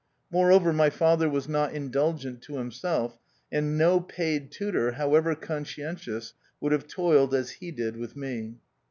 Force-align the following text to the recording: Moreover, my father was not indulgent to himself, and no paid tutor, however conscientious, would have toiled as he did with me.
Moreover, 0.31 0.73
my 0.73 0.89
father 0.89 1.29
was 1.29 1.47
not 1.47 1.73
indulgent 1.73 2.41
to 2.41 2.57
himself, 2.57 3.19
and 3.51 3.77
no 3.77 3.99
paid 3.99 4.49
tutor, 4.51 4.93
however 4.93 5.35
conscientious, 5.35 6.33
would 6.59 6.71
have 6.71 6.87
toiled 6.87 7.35
as 7.35 7.51
he 7.51 7.69
did 7.69 7.97
with 7.97 8.15
me. 8.15 8.55